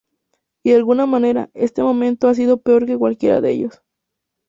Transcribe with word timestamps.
Y 0.63 0.71
de 0.71 0.77
alguna 0.77 1.05
manera, 1.05 1.51
este 1.53 1.83
momento 1.83 2.27
ha 2.27 2.33
sido 2.33 2.59
peor 2.59 2.87
que 2.87 2.97
cualquiera 2.97 3.39
de 3.39 3.51
ellos. 3.51 3.83